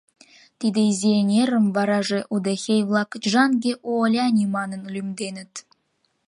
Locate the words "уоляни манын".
3.87-4.81